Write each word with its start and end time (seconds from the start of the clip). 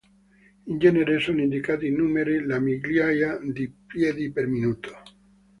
In 0.65 0.79
genere 0.79 1.19
sono 1.19 1.41
indicate 1.43 1.85
in 1.85 1.95
numeri 1.97 2.43
le 2.43 2.59
"migliaia 2.59 3.37
di 3.37 3.71
piedi 3.85 4.31
per 4.31 4.47
minuto". 4.47 4.91